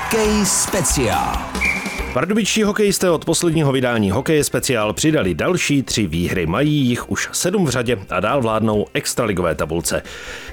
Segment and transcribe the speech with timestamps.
[0.00, 1.38] Hokej speciál.
[2.12, 6.46] Pardubičtí hokejisté od posledního vydání Hokeje speciál přidali další tři výhry.
[6.46, 10.02] Mají jich už sedm v řadě a dál vládnou extraligové tabulce.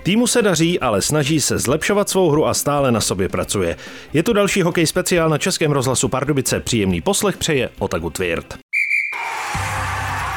[0.04, 3.76] Týmu se daří, ale snaží se zlepšovat svou hru a stále na sobě pracuje.
[4.14, 6.60] Je tu další Hokej speciál na Českém rozhlasu Pardubice.
[6.60, 8.58] Příjemný poslech přeje Otagu Tvirt.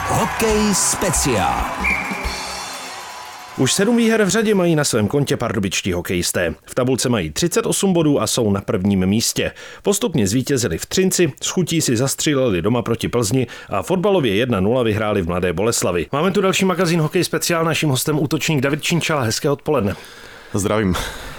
[0.08, 1.64] Hokej speciál.
[3.61, 6.54] Už sedm výher v řadě mají na svém kontě pardubičtí hokejisté.
[6.66, 9.52] V tabulce mají 38 bodů a jsou na prvním místě.
[9.83, 15.23] Postupně zvítězili v Třinci, s chutí si zastříleli doma proti Plzni a fotbalově 1-0 vyhráli
[15.23, 16.06] v Mladé Boleslavi.
[16.12, 19.23] Máme tu další magazín Hokej speciál, naším hostem útočník David Činčala.
[19.23, 19.95] Hezké odpoledne.
[20.55, 20.95] Zdravím.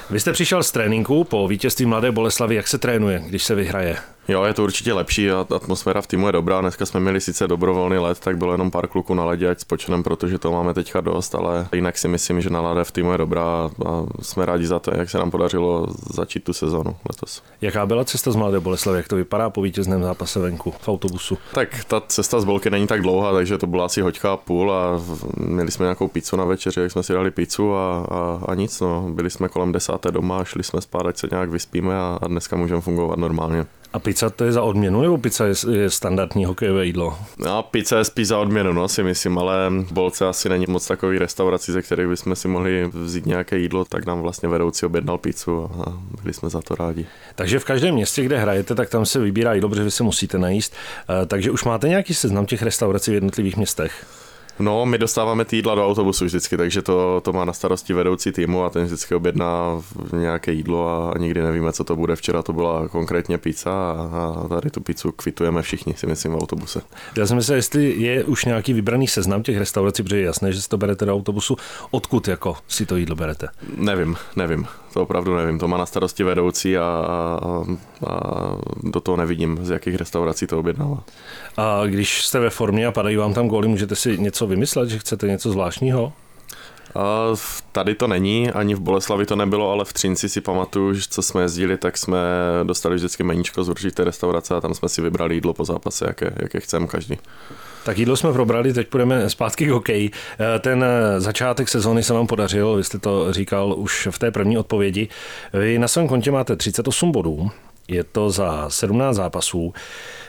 [0.09, 2.55] Vy jste přišel z tréninku po vítězství Mladé Boleslavy.
[2.55, 3.97] Jak se trénuje, když se vyhraje?
[4.27, 6.61] Jo, je to určitě lepší a atmosféra v týmu je dobrá.
[6.61, 10.03] Dneska jsme měli sice dobrovolný let, tak bylo jenom pár kluků na ledě, ať spočinem,
[10.03, 13.69] protože to máme teďka dost, ale jinak si myslím, že nálada v týmu je dobrá
[13.85, 17.43] a jsme rádi za to, jak se nám podařilo začít tu sezonu letos.
[17.61, 18.97] Jaká byla cesta z Mladé Boleslavy?
[18.97, 21.37] Jak to vypadá po vítězném zápase venku v autobusu?
[21.53, 24.71] Tak ta cesta z Bolky není tak dlouhá, takže to byla asi hoďka a půl
[24.71, 25.01] a
[25.37, 28.79] měli jsme nějakou pizzu na večeři, jak jsme si dali pizzu a, a, a nic.
[28.79, 29.07] No.
[29.09, 32.55] Byli jsme kolem desáté doma, šli jsme spát, ať se nějak vyspíme a, a dneska
[32.55, 33.65] můžeme fungovat normálně.
[33.93, 37.17] A pizza to je za odměnu, nebo pizza je, je standardní hokejové jídlo?
[37.37, 40.87] No, pizza je spíš za odměnu, no, si myslím, ale v Bolce asi není moc
[40.87, 45.17] takový restaurací, ze kterých bychom si mohli vzít nějaké jídlo, tak nám vlastně vedoucí objednal
[45.17, 47.05] pizzu a byli jsme za to rádi.
[47.35, 50.37] Takže v každém městě, kde hrajete, tak tam se vybírá jídlo, protože vy se musíte
[50.37, 50.73] najíst.
[51.23, 54.05] Eh, takže už máte nějaký seznam těch restaurací v jednotlivých městech?
[54.59, 58.31] No, my dostáváme ty jídla do autobusu vždycky, takže to, to má na starosti vedoucí
[58.31, 59.81] týmu a ten vždycky objedná
[60.13, 62.15] nějaké jídlo a nikdy nevíme, co to bude.
[62.15, 66.35] Včera to byla konkrétně pizza a, a tady tu pizzu kvitujeme všichni, si myslím, v
[66.35, 66.81] autobuse.
[67.17, 70.61] Já jsem myslel, jestli je už nějaký vybraný seznam těch restaurací, protože je jasné, že
[70.61, 71.57] si to berete do autobusu.
[71.91, 73.47] Odkud jako si to jídlo berete?
[73.77, 74.67] Nevím, nevím.
[74.93, 75.59] To opravdu nevím.
[75.59, 77.63] To má na starosti vedoucí a, a,
[78.07, 78.21] a
[78.83, 81.03] do toho nevidím, z jakých restaurací to objednává.
[81.57, 84.99] A když jste ve formě a padají vám tam góly, můžete si něco vymyslet, že
[84.99, 86.13] chcete něco zvláštního?
[86.95, 87.35] A
[87.71, 91.21] tady to není, ani v Boleslavi to nebylo, ale v Třinci si pamatuju, že co
[91.21, 92.17] jsme jezdili, tak jsme
[92.63, 96.33] dostali vždycky meníčko z určité restaurace a tam jsme si vybrali jídlo po zápase, jaké,
[96.41, 97.17] jaké chceme každý.
[97.85, 100.11] Tak jídlo jsme probrali, teď půjdeme zpátky k hokeji.
[100.59, 100.85] Ten
[101.17, 105.07] začátek sezóny se vám podařil, vy jste to říkal už v té první odpovědi.
[105.53, 107.51] Vy na svém kontě máte 38 bodů,
[107.87, 109.73] je to za 17 zápasů.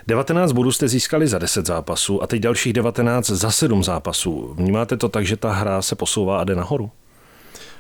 [0.07, 4.55] 19 bodů jste získali za 10 zápasů a teď dalších 19 za 7 zápasů.
[4.59, 6.91] Vnímáte to tak, že ta hra se posouvá a jde nahoru?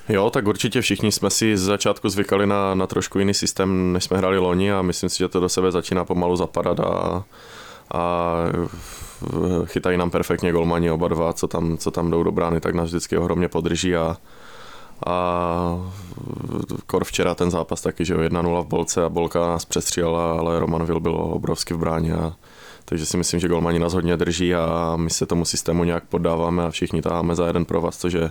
[0.09, 4.05] Jo, tak určitě všichni jsme si z začátku zvykali na, na trošku jiný systém, než
[4.05, 7.25] jsme hráli loni a myslím si, že to do sebe začíná pomalu zapadat a,
[7.94, 8.34] a
[9.65, 12.88] chytají nám perfektně golmani oba dva, co tam, co tam jdou do brány, tak nás
[12.88, 14.16] vždycky ohromně podrží a,
[15.06, 15.91] a
[16.87, 20.84] kor včera ten zápas taky, že 1-0 v bolce a bolka nás přestřílela, ale Roman
[20.84, 22.32] Vil byl obrovsky v bráně a
[22.84, 26.65] takže si myslím, že golmani nás hodně drží a my se tomu systému nějak poddáváme
[26.65, 28.31] a všichni táháme za jeden pro vás, což je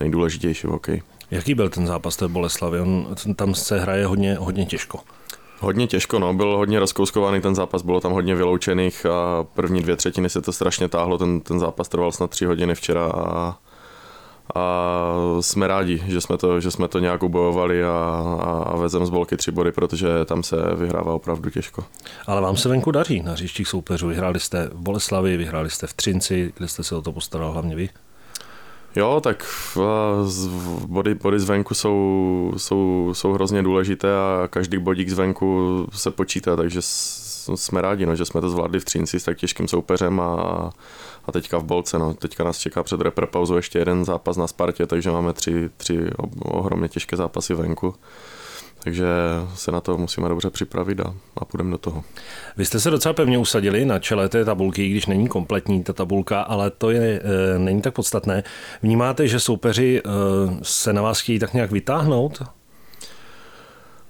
[0.00, 1.02] nejdůležitější v hokeji.
[1.30, 2.80] Jaký byl ten zápas té Boleslavy?
[2.80, 4.98] On, tam se hraje hodně, hodně těžko.
[5.62, 9.96] Hodně těžko, no, byl hodně rozkouskovaný ten zápas, bylo tam hodně vyloučených a první dvě
[9.96, 13.58] třetiny se to strašně táhlo, ten, ten zápas trval snad tři hodiny včera a
[14.54, 15.06] a
[15.40, 17.88] jsme rádi, že jsme to, že jsme to nějak ubojovali a,
[18.40, 21.84] a, a vezem z bolky tři body, protože tam se vyhrává opravdu těžko.
[22.26, 24.08] Ale vám se venku daří na hřištích soupeřů.
[24.08, 27.76] Vyhráli jste v Boleslavi, vyhráli jste v Třinci, kde jste se o to postaral hlavně
[27.76, 27.88] vy?
[28.96, 29.44] Jo, tak
[30.86, 36.80] body, body zvenku jsou, jsou, jsou hrozně důležité a každý bodík zvenku se počítá, takže
[36.82, 40.34] jsme rádi, no, že jsme to zvládli v Třinci s tak těžkým soupeřem a,
[41.26, 41.98] a teďka v Bolce.
[41.98, 42.14] No.
[42.14, 46.88] Teďka nás čeká před reprepauzou ještě jeden zápas na Spartě, takže máme tři, tři ohromně
[46.88, 47.94] těžké zápasy venku.
[48.84, 49.06] Takže
[49.54, 52.04] se na to musíme dobře připravit a, a půjdeme do toho.
[52.56, 56.40] Vy jste se docela pevně usadili na čele té tabulky, když není kompletní ta tabulka,
[56.40, 57.22] ale to je,
[57.54, 58.44] e, není tak podstatné.
[58.82, 60.10] Vnímáte, že soupeři e,
[60.62, 62.42] se na vás chtějí tak nějak vytáhnout?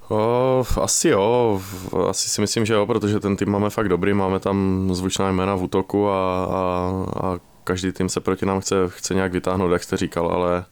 [0.08, 1.60] O, asi jo,
[2.08, 5.54] asi si myslím, že jo, protože ten tým máme fakt dobrý, máme tam zvučná jména
[5.54, 9.82] v útoku a, a, a každý tým se proti nám chce, chce nějak vytáhnout, jak
[9.82, 10.64] jste říkal, ale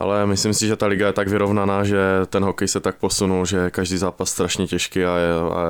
[0.00, 3.46] ale myslím si, že ta liga je tak vyrovnaná, že ten hokej se tak posunul,
[3.46, 5.60] že každý zápas strašně těžký a, je, a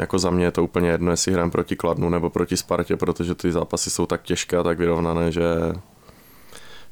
[0.00, 3.34] jako za mě je to úplně jedno, jestli hrám proti Kladnu nebo proti Spartě, protože
[3.34, 5.44] ty zápasy jsou tak těžké a tak vyrovnané, že,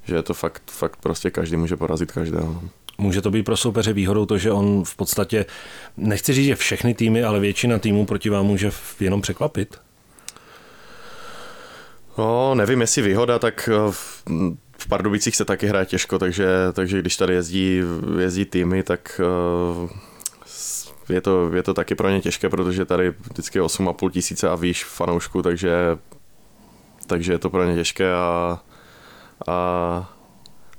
[0.05, 2.63] že je to fakt, fakt prostě každý může porazit každého.
[2.99, 5.47] Může to být pro soupeře výhodou to, že on v podstatě,
[5.97, 9.77] nechci říct, že všechny týmy, ale většina týmů proti vám může jenom překvapit?
[12.19, 13.93] No, nevím, jestli výhoda, tak eh,
[14.91, 17.83] Pardubicích se taky hraje těžko, takže, takže když tady jezdí,
[18.19, 19.21] jezdí týmy, tak
[19.83, 19.91] uh,
[21.09, 24.55] je to, je to taky pro ně těžké, protože tady vždycky je 8,5 tisíce a
[24.55, 25.99] výš fanoušku, takže,
[27.07, 28.61] takže je to pro ně těžké a,
[29.49, 30.11] a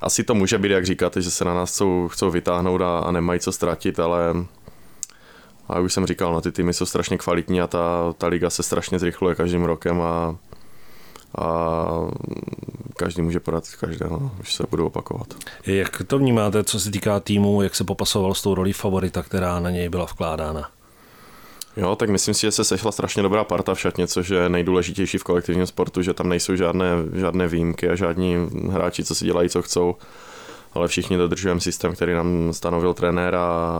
[0.00, 3.10] asi to může být, jak říkáte, že se na nás chcou, chcou vytáhnout a, a
[3.10, 4.34] nemají co ztratit, ale
[5.68, 8.62] a už jsem říkal, no, ty týmy jsou strašně kvalitní a ta, ta liga se
[8.62, 10.36] strašně zrychluje každým rokem a,
[11.38, 11.86] a
[12.96, 15.26] každý může podat každého, už se budu opakovat.
[15.66, 19.60] Jak to vnímáte, co se týká týmu, jak se popasoval s tou rolí favorita, která
[19.60, 20.70] na něj byla vkládána?
[21.76, 25.18] Jo, tak myslím si, že se sešla strašně dobrá parta v šatně, což je nejdůležitější
[25.18, 28.36] v kolektivním sportu, že tam nejsou žádné, žádné výjimky a žádní
[28.70, 29.94] hráči, co si dělají, co chcou,
[30.74, 33.76] ale všichni dodržujeme systém, který nám stanovil trenér a,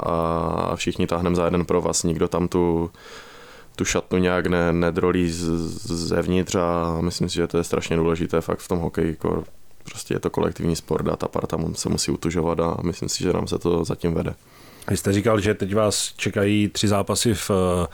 [0.71, 2.03] a všichni táhneme za jeden pro vás.
[2.03, 2.91] Nikdo tam tu,
[3.77, 5.45] tu šatnu nějak ne, nedrolí z,
[5.93, 9.09] zevnitř a myslím si, že to je strašně důležité fakt v tom hokeji.
[9.09, 9.45] Jako
[9.85, 13.33] prostě je to kolektivní sport a ta parta se musí utužovat a myslím si, že
[13.33, 14.35] nám se to zatím vede.
[14.91, 17.87] Vy jste říkal, že teď vás čekají tři zápasy v eh,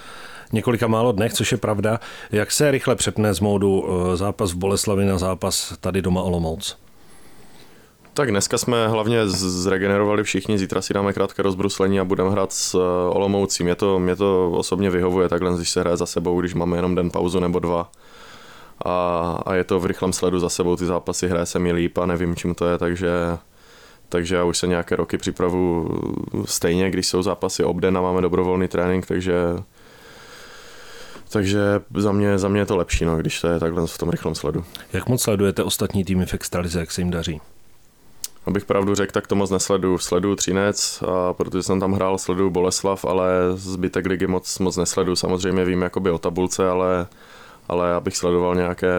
[0.52, 2.00] několika málo dnech, což je pravda.
[2.32, 6.76] Jak se rychle přepne z módu eh, zápas v Boleslavi na zápas tady doma Olomouc?
[8.18, 12.74] Tak dneska jsme hlavně zregenerovali všichni, zítra si dáme krátké rozbruslení a budeme hrát s
[12.74, 12.78] eh,
[13.14, 13.64] Olomoucí.
[13.64, 16.94] Mě to, mě to osobně vyhovuje takhle, když se hraje za sebou, když máme jenom
[16.94, 17.90] den pauzu nebo dva.
[18.84, 21.98] A, a je to v rychlém sledu za sebou, ty zápasy hraje se mi líp
[21.98, 23.10] a nevím, čím to je, takže
[24.08, 25.88] takže já už se nějaké roky připravu
[26.44, 29.34] stejně, když jsou zápasy obden a máme dobrovolný trénink, takže
[31.30, 31.60] takže
[31.94, 34.34] za mě, za mě je to lepší, no, když to je takhle v tom rychlém
[34.34, 34.64] sledu.
[34.92, 37.40] Jak moc sledujete ostatní týmy v extralize, jak se jim daří?
[38.48, 39.98] Abych pravdu řekl, tak to moc nesledu.
[39.98, 45.16] Sledu Třinec, a protože jsem tam hrál, sledu Boleslav, ale zbytek ligy moc, moc nesledu.
[45.16, 47.06] Samozřejmě vím jakoby o tabulce, ale
[47.68, 48.92] ale abych sledoval nějaké,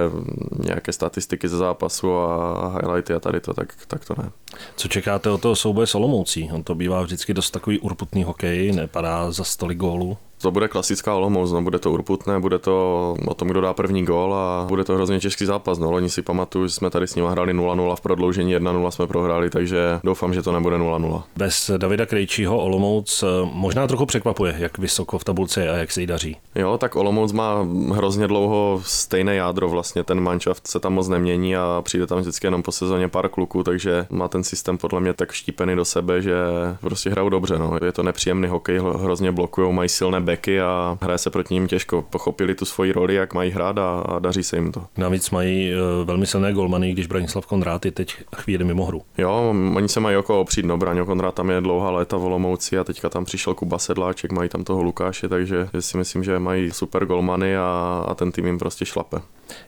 [0.64, 4.30] nějaké statistiky ze zápasu a highlighty a tady to, tak, tak to ne.
[4.76, 6.50] Co čekáte o toho souboje s Olomoucí?
[6.54, 10.18] On to bývá vždycky dost takový urputný hokej, nepadá za stolik gólů.
[10.42, 14.06] To bude klasická Olomouc, no, bude to urputné, bude to o tom, kdo dá první
[14.06, 15.80] gól a bude to hrozně těžký zápas.
[15.80, 19.08] No, loni si pamatuju, že jsme tady s nimi hráli 0-0 v prodloužení 1-0 jsme
[19.08, 21.24] prohráli, takže doufám, že to nebude 0-0.
[21.38, 26.02] Bez Davida Krejčího Olomouc eh, možná trochu překvapuje, jak vysoko v tabulce a jak se
[26.02, 26.38] jí daří.
[26.56, 31.56] Jo, tak Olomouc má hrozně dlouho stejné jádro, vlastně ten manšaft se tam moc nemění
[31.56, 35.14] a přijde tam vždycky jenom po sezóně pár kluků, takže má ten systém podle mě
[35.14, 36.36] tak štípený do sebe, že
[36.82, 37.60] prostě hrajou dobře.
[37.60, 37.78] No.
[37.86, 42.02] Je to nepříjemný hokej, hrozně blokují, mají silné beky a hraje se proti ním těžko.
[42.02, 44.86] Pochopili tu svoji roli, jak mají hrát a, a daří se jim to.
[44.98, 49.02] Navíc mají uh, velmi silné golmany, když Branislav Konrát je teď chvíli mimo hru.
[49.18, 52.78] Jo, oni se mají jako opřít, no Braňo Konrát tam je dlouhá léta v Olomouci
[52.78, 56.72] a teďka tam přišel Kuba Sedláček, mají tam toho Lukáše, takže si myslím, že mají
[56.72, 59.18] super golmany a, a ten tým jim prostě šlape.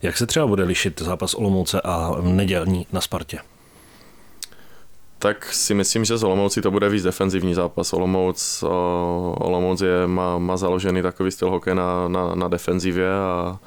[0.01, 3.39] Jak se třeba bude lišit zápas Olomouce a nedělní na Spartě?
[5.21, 7.93] Tak si myslím, že z Olomouci to bude víc defenzivní zápas.
[7.93, 8.63] Olomouc,
[9.37, 13.59] Olomouc je, má, má založený takový styl hokeje na, na, na defenzivě a,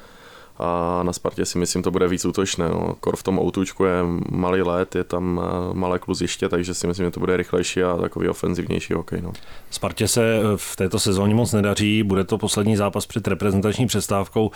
[0.59, 2.69] a na Spartě si myslím, to bude víc útočné.
[2.69, 2.95] No.
[2.99, 5.41] Kor v tom outučku je malý let, je tam
[5.73, 9.21] malé kluziště, takže si myslím, že to bude rychlejší a takový ofenzivnější hokej.
[9.21, 9.31] No.
[9.71, 14.51] Spartě se v této sezóně moc nedaří, bude to poslední zápas před reprezentační přestávkou.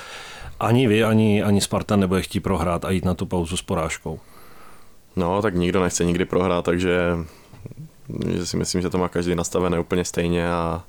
[0.59, 4.19] Ani vy, ani, ani Sparta nebude chtít prohrát a jít na tu pauzu s porážkou.
[5.15, 6.99] No, tak nikdo nechce nikdy prohrát, takže
[8.29, 10.83] že si myslím, že to má každý nastavené úplně stejně a,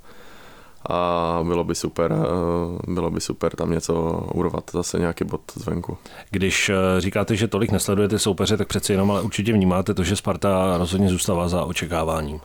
[0.91, 3.95] a bylo by super, eh, bylo by super tam něco
[4.35, 5.99] urvat, zase nějaký bod zvenku.
[6.31, 10.17] Když eh, říkáte, že tolik nesledujete soupeře, tak přeci jenom ale určitě vnímáte to, že
[10.17, 12.41] Sparta rozhodně zůstává za očekáváním.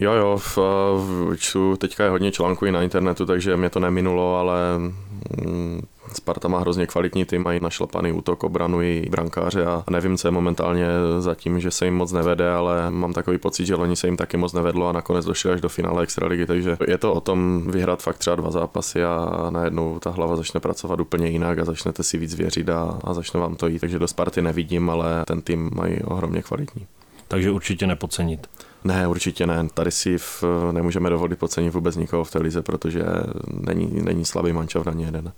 [0.00, 0.58] Jo, jo, v,
[0.96, 5.82] v, čtu, teďka je hodně článků i na internetu, takže mě to neminulo, ale mm,
[6.12, 10.32] Sparta má hrozně kvalitní tým, mají našlapaný útok, obranu i brankáře a nevím, co je
[10.32, 10.86] momentálně
[11.18, 14.36] zatím, že se jim moc nevede, ale mám takový pocit, že loni se jim taky
[14.36, 18.02] moc nevedlo a nakonec došli až do finále extraligy, takže je to o tom vyhrát
[18.02, 22.18] fakt třeba dva zápasy a najednou ta hlava začne pracovat úplně jinak a začnete si
[22.18, 23.78] víc věřit a, a začne vám to jít.
[23.78, 26.86] Takže do Sparty nevidím, ale ten tým mají ohromně kvalitní.
[27.28, 28.48] Takže určitě nepocenit.
[28.84, 29.68] Ne, určitě ne.
[29.74, 33.04] Tady si v, nemůžeme dovolit pocenit vůbec nikoho v té lize, protože
[33.52, 35.32] není, není slabý mančov ani jeden.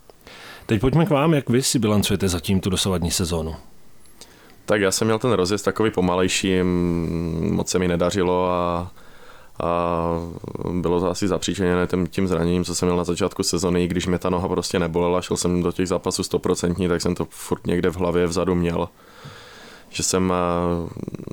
[0.66, 3.54] Teď pojďme k vám, jak vy si bilancujete zatím tu dosavadní sezónu.
[4.66, 6.62] Tak já jsem měl ten rozjezd takový pomalejší,
[7.50, 8.92] moc se mi nedařilo a,
[9.62, 10.00] a
[10.72, 14.06] bylo to asi zapříčeněné tím, tím zraněním, co jsem měl na začátku sezony, i když
[14.06, 17.66] mě ta noha prostě nebolela, šel jsem do těch zápasů stoprocentní, tak jsem to furt
[17.66, 18.88] někde v hlavě vzadu měl
[19.94, 20.32] že jsem,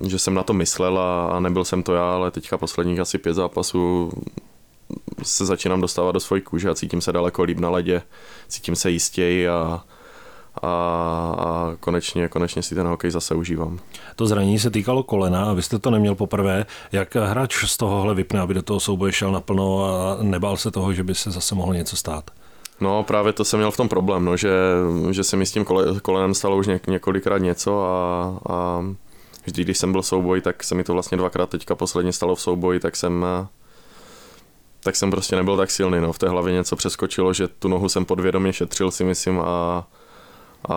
[0.08, 3.18] že jsem na to myslel a, a nebyl jsem to já, ale teďka posledních asi
[3.18, 4.12] pět zápasů
[5.24, 8.02] se začínám dostávat do svojí kůže a cítím se daleko líp na ledě,
[8.48, 9.84] cítím se jistěji a,
[10.62, 10.68] a,
[11.38, 13.80] a konečně, konečně si ten hokej zase užívám.
[14.16, 16.66] To zranění se týkalo kolena a vy jste to neměl poprvé.
[16.92, 20.94] Jak hráč z tohohle vypne, aby do toho souboje šel naplno a nebál se toho,
[20.94, 22.32] že by se zase mohlo něco stát?
[22.82, 24.52] No právě to jsem měl v tom problém, no, že,
[25.12, 28.86] že se mi s tím kole, kolenem stalo už ně, několikrát něco a, a
[29.46, 32.36] vždy, když jsem byl v souboji, tak se mi to vlastně dvakrát teďka posledně stalo
[32.36, 33.26] v souboji, tak jsem
[34.84, 36.14] tak jsem prostě nebyl tak silný, no.
[36.14, 39.88] v té hlavě něco přeskočilo, že tu nohu jsem podvědomě šetřil si myslím a,
[40.70, 40.76] a,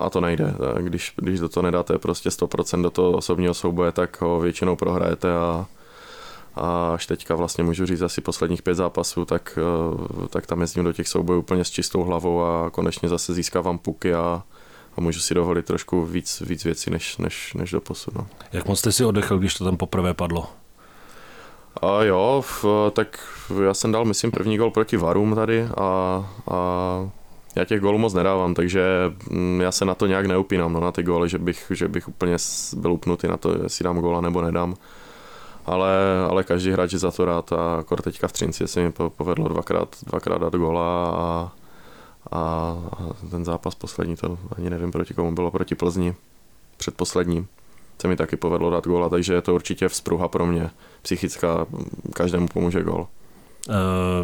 [0.00, 0.54] a to nejde.
[0.80, 5.32] Když, když do toho nedáte prostě 100% do toho osobního souboje, tak ho většinou prohrajete
[5.32, 5.66] a,
[6.56, 9.58] a až teďka vlastně můžu říct asi posledních pět zápasů, tak,
[10.24, 13.78] eh, tak tam jezdím do těch soubojů úplně s čistou hlavou a konečně zase získávám
[13.78, 14.42] puky a,
[14.96, 18.14] a můžu si dovolit trošku víc, víc věcí než, než, než do posud.
[18.14, 18.26] No.
[18.52, 20.46] Jak moc jste si oddechl, když to tam poprvé padlo?
[21.82, 23.18] A jo, v, tak
[23.64, 25.84] já jsem dal, myslím, první gol proti Varům tady a,
[26.50, 26.58] a
[27.56, 28.82] já těch gólů moc nedávám, takže
[29.30, 32.08] mm, já se na to nějak neupínám, no, na ty góly, že bych, že bych
[32.08, 32.36] úplně
[32.76, 34.74] byl upnutý na to, jestli dám góla nebo nedám.
[35.64, 38.92] Ale, ale každý hráč je za to rád a akor teďka v Třinci se mi
[38.92, 41.52] povedlo dvakrát, dvakrát dát góla a,
[42.32, 42.76] a,
[43.30, 46.14] ten zápas poslední, to ani nevím proti komu bylo, proti Plzni,
[46.76, 47.46] předposlední
[48.00, 50.70] se mi taky povedlo dát góla, takže je to určitě vzpruha pro mě,
[51.02, 51.66] psychická,
[52.14, 53.06] každému pomůže gól.
[53.68, 53.74] Uh,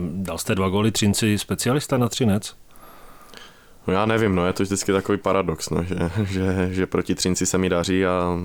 [0.01, 2.55] dal jste dva góly Třinci specialista na Třinec?
[3.87, 7.47] No já nevím, no je to vždycky takový paradox, no, že, že, že proti Třinci
[7.47, 8.39] se mi daří a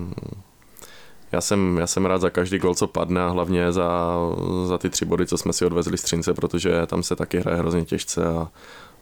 [1.36, 4.16] já jsem, já jsem rád za každý gol, co padne a hlavně za,
[4.66, 7.58] za ty tři body, co jsme si odvezli z Třince, protože tam se taky hraje
[7.58, 8.48] hrozně těžce a,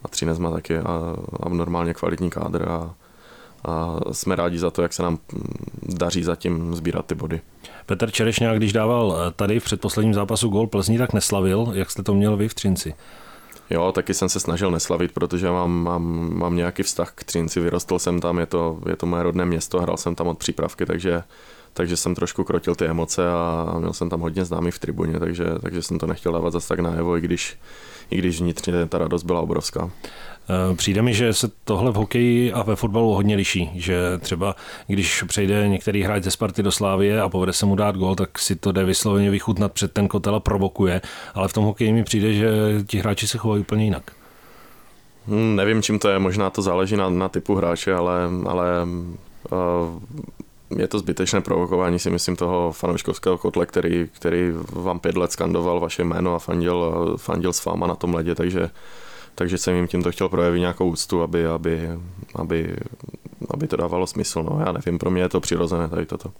[0.03, 2.93] a Třinec má taky a, a normálně kvalitní kádr a,
[3.65, 5.17] a jsme rádi za to, jak se nám
[5.83, 7.41] daří zatím sbírat ty body.
[7.85, 11.71] Petr Čerešňák, když dával tady v předposledním zápasu gol Plzní, tak neslavil.
[11.73, 12.93] Jak jste to měl vy v Třinci?
[13.69, 17.99] Jo, taky jsem se snažil neslavit, protože mám, mám, mám nějaký vztah k Třinci, vyrostl
[17.99, 21.23] jsem tam, je to, je to moje rodné město, hrál jsem tam od přípravky, takže,
[21.75, 25.45] takže jsem trošku krotil ty emoce a měl jsem tam hodně známý v tribuně, takže,
[25.61, 27.57] takže jsem to nechtěl dávat zase tak najevo, i když,
[28.09, 29.91] i když vnitřně ta radost byla obrovská.
[30.49, 34.55] Eh, přijde mi, že se tohle v hokeji a ve fotbalu hodně liší, že třeba
[34.87, 38.39] když přejde některý hráč ze Sparty do Slávie a povede se mu dát gol, tak
[38.39, 41.01] si to jde vysloveně vychutnat před ten kotel a provokuje,
[41.33, 42.49] ale v tom hokeji mi přijde, že
[42.87, 44.11] ti hráči se chovají úplně jinak.
[45.27, 48.13] Hmm, nevím, čím to je, možná to záleží na, na typu hráče, ale,
[48.45, 48.65] ale
[49.51, 49.99] uh,
[50.77, 55.79] je to zbytečné provokování si myslím toho fanouškovského kotle, který, který vám pět let skandoval
[55.79, 58.69] vaše jméno a fandil, fandil s váma na tom ledě, takže
[59.35, 61.89] takže jsem jim tímto chtěl projevit nějakou úctu, aby, aby,
[62.35, 62.75] aby,
[63.49, 64.43] aby to dávalo smysl.
[64.43, 66.31] No, já nevím, pro mě je to přirozené tady toto.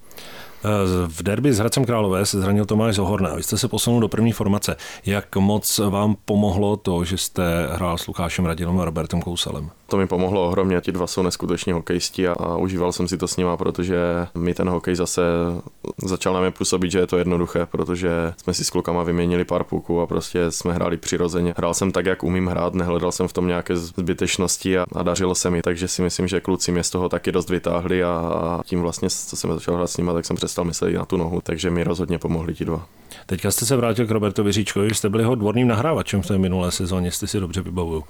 [1.07, 3.35] V derby s Hradcem Králové se zranil Tomáš Zohorna.
[3.35, 4.75] Vy jste se posunul do první formace.
[5.05, 9.69] Jak moc vám pomohlo to, že jste hrál s Lukášem Radilem a Robertem Kousalem?
[9.87, 13.27] To mi pomohlo ohromně, ti dva jsou neskuteční hokejisti a, a užíval jsem si to
[13.27, 13.97] s nima, protože
[14.35, 15.21] mi ten hokej zase
[16.05, 19.63] začal na mě působit, že je to jednoduché, protože jsme si s klukama vyměnili pár
[19.63, 21.53] puků a prostě jsme hráli přirozeně.
[21.57, 25.35] Hrál jsem tak, jak umím hrát, nehledal jsem v tom nějaké zbytečnosti a, a dařilo
[25.35, 28.61] se mi, takže si myslím, že kluci mě z toho taky dost vytáhli a, a
[28.65, 31.41] tím vlastně, co jsem začal hrát s nima, tak jsem přestal myslet na tu nohu,
[31.41, 32.87] takže mi rozhodně pomohli ti dva.
[33.25, 36.71] Teďka jste se vrátil k Robertovi Říčkovi, jste byli ho dvorným nahrávačem v té minulé
[36.71, 38.03] sezóně, jestli si dobře vybavuju.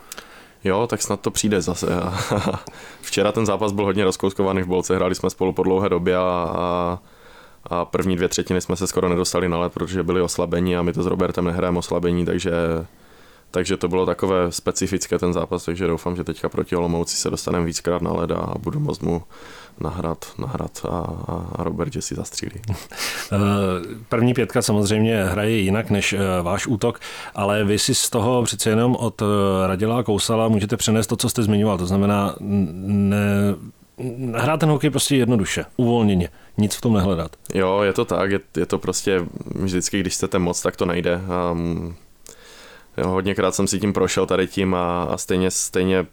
[0.64, 1.88] Jo, tak snad to přijde zase.
[3.02, 6.22] Včera ten zápas byl hodně rozkouskovaný v bolce, hráli jsme spolu po dlouhé době a,
[6.22, 7.00] a,
[7.64, 10.94] a první dvě třetiny jsme se skoro nedostali na let, protože byli oslabení a my
[10.94, 12.52] to s Robertem nehrajeme oslabení, takže
[13.52, 17.66] takže to bylo takové specifické ten zápas, takže doufám, že teďka proti Olomouci se dostaneme
[17.66, 19.24] víckrát na led a budu moct mu
[19.80, 20.98] nahrát, nahrát a,
[21.56, 22.62] a Robert, že si zastřílí.
[23.32, 23.38] Eh,
[24.10, 27.00] první pětka samozřejmě hraje jinak než eh, váš útok,
[27.36, 29.26] ale vy si z toho přece jenom od eh,
[29.68, 33.18] Radila a Kousala můžete přenést to, co jste zmiňoval, to znamená ne,
[34.34, 37.36] hrát ten hokej prostě jednoduše, uvolněně, nic v tom nehledat.
[37.54, 39.26] Jo, je to tak, je, je to prostě
[39.56, 41.22] vždycky, když chcete moc, tak to nejde.
[41.52, 42.05] Um, jo,
[43.04, 46.06] hodněkrát jsem si tím prošel tady tím a, a stejně, stejně,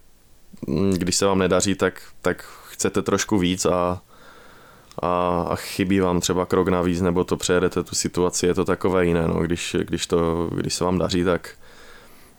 [0.67, 4.01] mm, když se vám nedaří, tak, tak chcete trošku víc a,
[5.01, 9.05] a, a chybí vám třeba krok navíc, nebo to přejedete tu situaci, je to takové
[9.05, 11.49] jiné, no, když, když, to, když se vám daří, tak,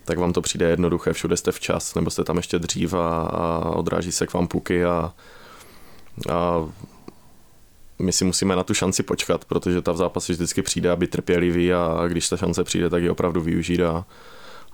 [0.05, 3.71] tak vám to přijde jednoduché, všude jste včas, nebo jste tam ještě dřív a, a
[3.71, 5.13] odráží se k vám puky a,
[6.33, 6.69] a
[7.99, 11.73] my si musíme na tu šanci počkat, protože ta v zápase vždycky přijde a trpělivý
[11.73, 14.05] a když ta šance přijde, tak ji opravdu využít a,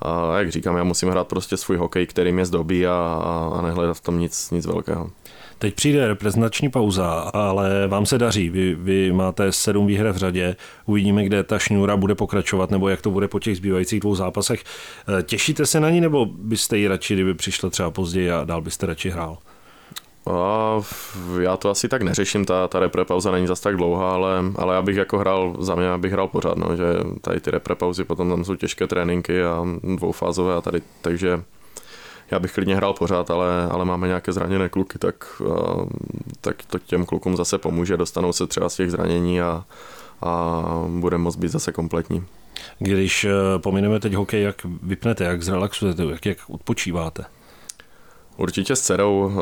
[0.03, 3.23] a jak říkám, já musím hrát prostě svůj hokej, který mě zdobí a,
[3.55, 5.11] a nehledat v tom nic, nic velkého.
[5.59, 8.51] Teď přijde reprezentační pauza, ale vám se daří.
[8.51, 10.57] Vy, vy máte sedm výher v řadě.
[10.87, 14.65] Uvidíme, kde ta šňůra bude pokračovat, nebo jak to bude po těch zbývajících dvou zápasech.
[15.19, 18.61] Eh, těšíte se na ní, nebo byste ji radši, kdyby přišla třeba později a dál
[18.61, 19.39] byste radši hrál?
[20.27, 20.81] A
[21.41, 24.75] já to asi tak neřeším, ta, ta repre pauza není zas tak dlouhá, ale, ale
[24.75, 26.85] já bych jako hrál, za mě bych hrál pořád, no, že
[27.21, 29.65] tady ty repre pauzy, potom tam jsou těžké tréninky a
[29.97, 31.43] dvoufázové a tady, takže
[32.31, 35.43] já bych klidně hrál pořád, ale, ale máme nějaké zraněné kluky, tak,
[36.41, 39.65] tak to těm klukům zase pomůže, dostanou se třeba z těch zranění a,
[40.23, 42.25] a bude moct být zase kompletní.
[42.79, 47.25] Když eh, pomineme teď hokej, jak vypnete, jak zrelaxujete, jak, jak odpočíváte?
[48.37, 49.33] Určitě s dcerou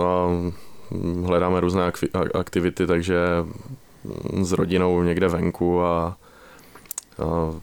[1.24, 1.92] hledáme různé
[2.34, 3.18] aktivity, takže
[4.42, 6.16] s rodinou někde venku a,
[7.18, 7.54] a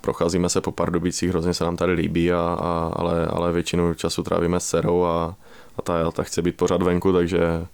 [0.00, 4.22] procházíme se po Pardubicích, hrozně se nám tady líbí, a, a, ale, ale většinu času
[4.22, 5.36] trávíme s dcerou a,
[5.76, 7.66] a ta, ta chce být pořád venku, takže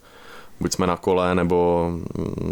[0.61, 1.91] buď jsme na kole, nebo,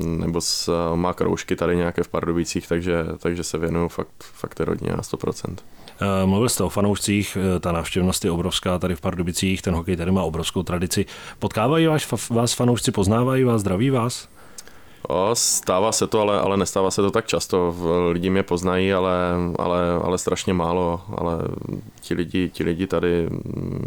[0.03, 4.91] nebo s, má kroužky tady nějaké v Pardubicích, takže, takže se věnuju fakt, fakt rodině
[4.91, 5.57] na 100%.
[6.01, 9.97] Eh, mluvil jste o fanoušcích, eh, ta návštěvnost je obrovská tady v Pardubicích, ten hokej
[9.97, 11.07] tady má obrovskou tradici.
[11.39, 14.29] Potkávají vás, vás fanoušci, poznávají vás, zdraví vás?
[15.09, 17.77] O, stává se to, ale, ale nestává se to tak často.
[18.11, 19.13] Lidi mě poznají, ale,
[19.59, 21.01] ale, ale strašně málo.
[21.17, 21.39] Ale
[22.01, 23.29] ti lidi, ti lidi tady,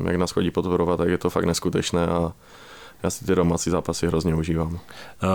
[0.06, 2.34] jak nás chodí podporovat, tak je to fakt neskutečné a,
[3.04, 4.80] já si ty domácí zápasy hrozně užívám.
[4.80, 5.28] Eh,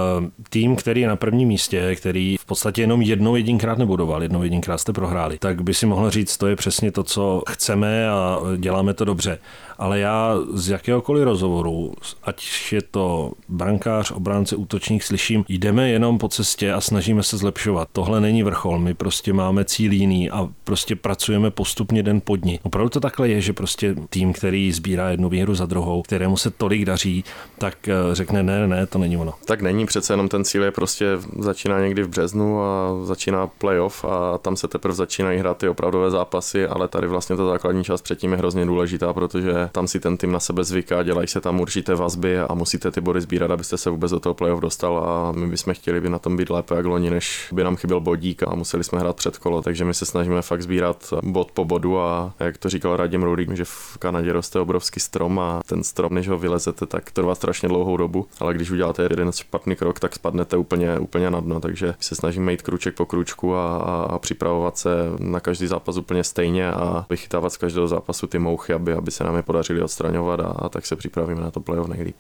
[0.51, 4.79] tým, který je na prvním místě, který v podstatě jenom jednou jedinkrát nebudoval, jednou jedinkrát
[4.79, 8.95] jste prohráli, tak by si mohl říct, to je přesně to, co chceme a děláme
[8.95, 9.39] to dobře
[9.79, 16.29] ale já z jakéhokoliv rozhovoru, ať je to brankář, obránce, útočník, slyším, jdeme jenom po
[16.29, 17.89] cestě a snažíme se zlepšovat.
[17.93, 22.61] Tohle není vrchol, my prostě máme cíl jiný a prostě pracujeme postupně den po dní.
[22.63, 26.51] Opravdu to takhle je, že prostě tým, který sbírá jednu výhru za druhou, kterému se
[26.51, 27.25] tolik daří,
[27.59, 29.35] tak eh, řekne ne, ne, to není ono.
[29.45, 31.07] Tak není přece jenom ten cíl je prostě
[31.39, 36.11] začíná někdy v březnu a začíná playoff a tam se teprve začínají hrát ty opravdové
[36.11, 40.17] zápasy, ale tady vlastně ta základní část předtím je hrozně důležitá, protože tam si ten
[40.17, 43.79] tým na sebe zvyká, dělají se tam určité vazby a musíte ty body sbírat, abyste
[43.79, 46.75] se vůbec do toho playoff dostal a my bychom chtěli by na tom být lépe
[46.75, 49.95] jak loni, než by nám chyběl bodík a museli jsme hrát před kolo, takže my
[49.95, 53.99] se snažíme fakt sbírat bod po bodu a jak to říkal Radim Rulík, že v
[53.99, 58.27] Kanadě roste obrovský strom a ten strom, než ho vylezete, tak trvá strašně dlouhou dobu,
[58.41, 62.53] ale když uděláte jeden špatný krok, tak spadnete úplně, úplně na dno, takže se snažíme
[62.53, 67.07] jít kruček po kručku a, a, a připravovat se na každý zápas úplně stejně a
[67.11, 70.69] vychytávat z každého zápasu ty mouchy, aby, aby se nám je podařili odstraňovat a, a
[70.69, 72.17] tak se připravíme na to playoff nejlíp.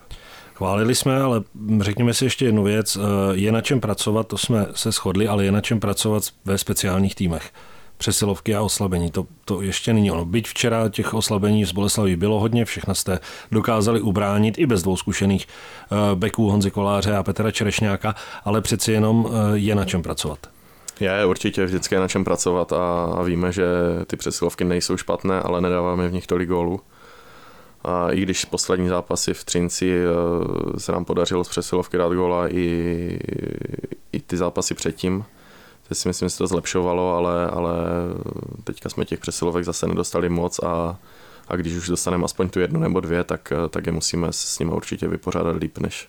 [0.54, 1.42] Chválili jsme, ale
[1.80, 2.98] řekněme si ještě jednu věc.
[3.32, 7.14] Je na čem pracovat, to jsme se shodli, ale je na čem pracovat ve speciálních
[7.14, 7.50] týmech.
[7.96, 10.24] Přesilovky a oslabení, to, to ještě není ono.
[10.24, 13.18] Byť včera těch oslabení z Boleslaví bylo hodně, všechno jste
[13.52, 18.92] dokázali ubránit i bez dvou zkušených eh, beků Honzy Koláře a Petra Čerešňáka, ale přeci
[18.92, 20.38] jenom eh, je na čem pracovat.
[21.00, 23.66] Je určitě vždycky na čem pracovat a, a víme, že
[24.06, 26.80] ty přesilovky nejsou špatné, ale nedáváme v nich tolik gólů.
[27.84, 32.48] A i když poslední zápasy v Třinci eh, se nám podařilo z přesilovky dát góla
[32.48, 33.18] i,
[34.12, 35.24] i ty zápasy předtím,
[35.88, 37.72] teď si myslím, že se to zlepšovalo, ale, ale
[38.64, 40.98] teďka jsme těch přesilovek zase nedostali moc a,
[41.48, 44.72] a když už dostaneme aspoň tu jednu nebo dvě, tak, tak je musíme s nimi
[44.72, 46.08] určitě vypořádat líp, než,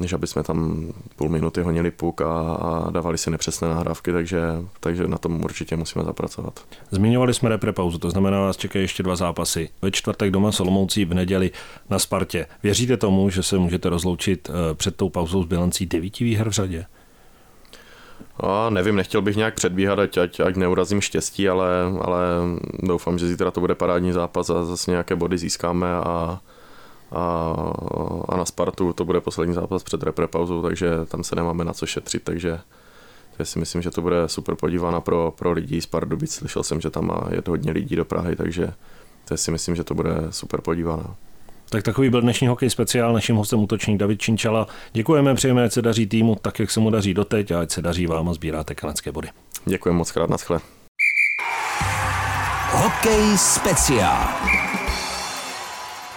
[0.00, 4.42] než aby jsme tam půl minuty honili puk a, a dávali si nepřesné nahrávky, takže,
[4.80, 6.60] takže na tom určitě musíme zapracovat.
[6.90, 9.68] Zmiňovali jsme repre pauzu, to znamená, vás čekají ještě dva zápasy.
[9.82, 11.50] Ve čtvrtek doma Solomoucí, v neděli
[11.90, 12.46] na Spartě.
[12.62, 16.52] Věříte tomu, že se můžete rozloučit eh, před tou pauzou s bilancí devíti výher v
[16.52, 16.86] řadě?
[18.40, 21.68] A nevím, nechtěl bych nějak předbíhat, ať, ať, ať neurazím štěstí, ale,
[22.00, 22.20] ale
[22.82, 26.40] doufám, že zítra to bude parádní zápas a zase nějaké body získáme a,
[27.12, 27.54] a,
[28.28, 31.86] a na Spartu to bude poslední zápas před reprepauzou, takže tam se nemáme na co
[31.86, 32.60] šetřit, takže
[33.38, 36.34] já si myslím, že to bude super podívána pro, pro lidi z Pardubic.
[36.34, 38.72] Slyšel jsem, že tam jet hodně lidí do Prahy, takže
[39.28, 41.14] to si myslím, že to bude super podívána.
[41.74, 43.12] Tak takový byl dnešní hokej speciál.
[43.12, 44.66] Naším hostem útočník David Činčala.
[44.92, 47.82] Děkujeme, přejeme, ať se daří týmu tak, jak se mu daří doteď a ať se
[47.82, 49.28] daří vám a sbíráte kanadské body.
[49.64, 50.60] Děkujeme moc krát, naschle.
[52.70, 54.28] Hokej speciál.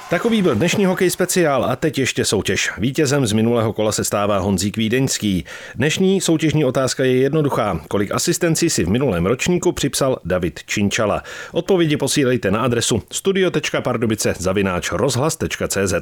[0.10, 2.72] Takový byl dnešní hokej speciál a teď ještě soutěž.
[2.78, 5.46] Vítězem z minulého kola se stává Honzík Vídeňský.
[5.76, 7.82] Dnešní soutěžní otázka je jednoduchá.
[7.88, 11.24] Kolik asistencí si v minulém ročníku připsal David Činčala?
[11.52, 15.94] Odpovědi posílejte na adresu studio.pardubice zavináč rozhlas.cz.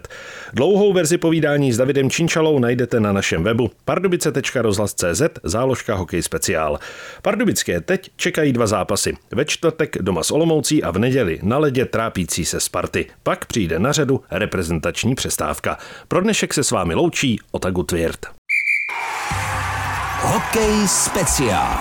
[0.54, 6.80] Dlouhou verzi povídání s Davidem Činčalou najdete na našem webu pardubice.rozhlas.cz záložka hokej speciál.
[7.22, 9.14] Pardubické teď čekají dva zápasy.
[9.32, 13.06] Ve čtvrtek doma s Olomoucí a v neděli na ledě trápící se Sparty.
[13.24, 15.78] Pak přijde na řadu reprezentační přestávka.
[16.08, 18.26] Pro dnešek se s vámi loučí Otagu Tvěrt.
[20.22, 21.78] Hokej speciál.